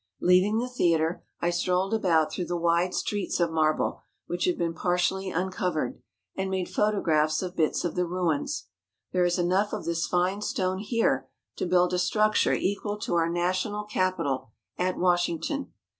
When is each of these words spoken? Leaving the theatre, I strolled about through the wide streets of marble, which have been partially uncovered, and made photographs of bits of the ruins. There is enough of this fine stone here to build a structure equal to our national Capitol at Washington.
Leaving 0.19 0.57
the 0.57 0.67
theatre, 0.67 1.23
I 1.41 1.51
strolled 1.51 1.93
about 1.93 2.31
through 2.31 2.47
the 2.47 2.57
wide 2.57 2.95
streets 2.95 3.39
of 3.39 3.51
marble, 3.51 4.01
which 4.25 4.45
have 4.45 4.57
been 4.57 4.73
partially 4.73 5.29
uncovered, 5.29 6.01
and 6.35 6.49
made 6.49 6.67
photographs 6.69 7.43
of 7.43 7.55
bits 7.55 7.85
of 7.85 7.93
the 7.93 8.07
ruins. 8.07 8.65
There 9.11 9.25
is 9.25 9.37
enough 9.37 9.73
of 9.73 9.85
this 9.85 10.07
fine 10.07 10.41
stone 10.41 10.79
here 10.79 11.29
to 11.57 11.67
build 11.67 11.93
a 11.93 11.99
structure 11.99 12.53
equal 12.53 12.97
to 12.97 13.13
our 13.13 13.29
national 13.29 13.83
Capitol 13.83 14.49
at 14.75 14.97
Washington. 14.97 15.71